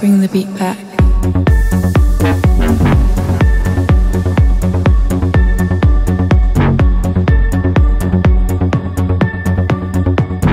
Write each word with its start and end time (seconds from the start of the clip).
Bring 0.00 0.20
the 0.20 0.28
beat 0.32 0.48
back. 0.58 0.76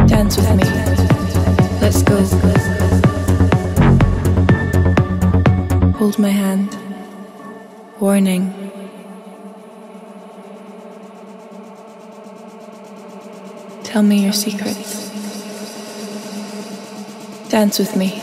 Dance 0.07 0.37
with 0.37 0.49
me. 0.51 0.65
Let's 1.81 2.03
go. 2.03 2.23
Hold 5.97 6.19
my 6.19 6.29
hand. 6.29 6.77
Warning. 7.99 8.53
Tell 13.83 14.03
me 14.03 14.23
your 14.23 14.33
secrets. 14.33 15.09
Dance 17.49 17.79
with 17.79 17.95
me. 17.95 18.22